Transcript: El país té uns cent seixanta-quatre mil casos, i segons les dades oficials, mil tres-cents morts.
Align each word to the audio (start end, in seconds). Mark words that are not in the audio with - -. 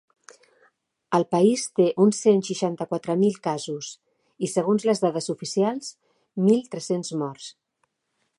El 1.17 1.25
país 1.33 1.65
té 1.79 1.85
uns 2.05 2.21
cent 2.27 2.41
seixanta-quatre 2.47 3.17
mil 3.25 3.37
casos, 3.49 3.91
i 4.49 4.53
segons 4.55 4.89
les 4.93 5.05
dades 5.05 5.31
oficials, 5.37 5.95
mil 6.49 6.67
tres-cents 6.75 7.15
morts. 7.25 7.51